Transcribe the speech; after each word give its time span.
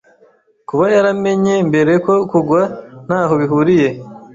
kuba 0.67 0.85
yaramenye 0.95 1.53
mbere 1.69 1.89
yo 1.95 1.99
kugwa 2.31 2.61
ntaho 3.07 3.33
bihuriye 3.41 3.87